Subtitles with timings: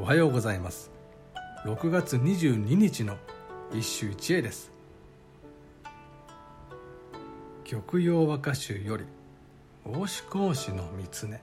[0.00, 0.92] おはようございます。
[1.64, 3.16] 6月22日の
[3.72, 4.70] 一首一会です。
[7.68, 9.04] 玉葉和歌集より
[9.84, 11.42] 大志講師の三つね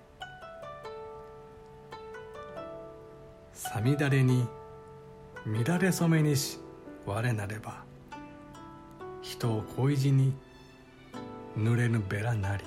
[3.51, 4.47] さみだれに
[5.46, 6.58] 乱れ染めにし
[7.06, 7.83] 我なれば
[9.22, 10.33] 人を恋路に
[11.58, 12.63] 濡れぬべらなり。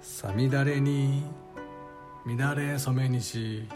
[0.00, 1.22] さみだれに
[2.36, 3.66] 乱れ染めにし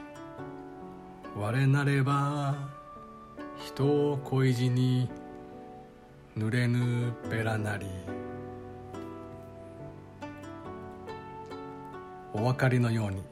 [1.34, 2.54] 我なれば
[3.56, 5.08] 人を恋路に
[6.36, 7.86] 濡れぬべらなり。
[12.34, 13.22] お分かりのように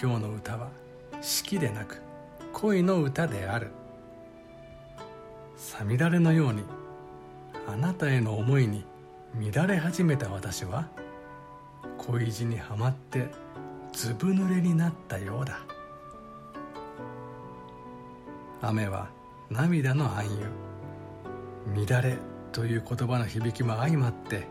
[0.00, 0.70] 今日の歌は
[1.20, 2.02] 四季でなく
[2.52, 3.70] 恋の歌である。
[5.56, 6.64] さみだれのように
[7.68, 8.84] あなたへの思いに
[9.52, 10.88] 乱れ始めた私は
[11.96, 13.28] 恋路にはまって
[13.96, 15.58] ずぶ濡れになったようだ。
[18.60, 19.08] 雨は
[19.48, 20.26] 涙の暗
[21.74, 22.18] 喩乱れ
[22.52, 24.48] という言葉の響きも相まって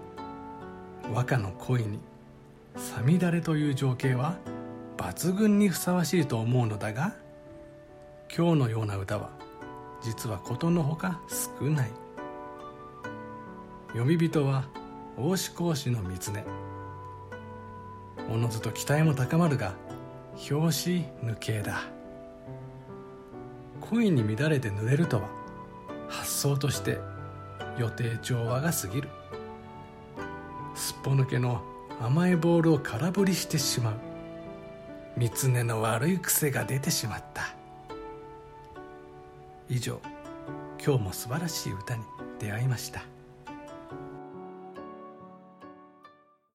[1.13, 1.99] 和歌の恋に
[2.75, 4.35] さみだれという情景は
[4.97, 7.13] 抜群にふさわしいと思うのだが
[8.35, 9.29] 今日のような歌は
[10.01, 11.21] 実はことのほか
[11.59, 11.91] 少ない。
[13.89, 14.65] 読み人は
[15.17, 16.43] 大志講師の三つね
[18.29, 19.75] おのずと期待も高まるが
[20.49, 20.65] 表紙
[21.23, 21.83] 抜けだ。
[23.81, 25.29] 恋に乱れて濡れるとは
[26.09, 26.99] 発想として
[27.77, 29.09] 予定調和が過ぎる。
[30.75, 31.61] すっぽ抜けの
[32.01, 33.93] 甘いボールを空振りしてしまう。
[35.17, 37.53] 三つ根の悪い癖が出てしまった。
[39.69, 40.01] 以上
[40.83, 42.03] 今日も素晴らしい歌に
[42.39, 43.14] 出会いました。